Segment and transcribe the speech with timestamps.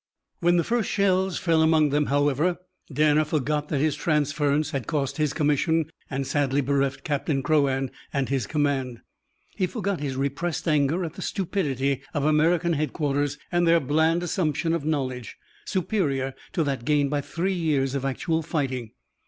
[0.39, 2.57] When the first shells fell among them, however,
[2.91, 8.27] Danner forgot that his transference had cost his commission and sadly bereft Captain Crouan and
[8.27, 9.01] his command.
[9.55, 14.73] He forgot his repressed anger at the stupidity of American headquarters and their bland assumption
[14.73, 18.93] of knowledge superior to that gained by three years of actual fighting.